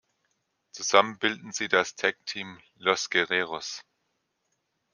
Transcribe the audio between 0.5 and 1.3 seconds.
Zusammen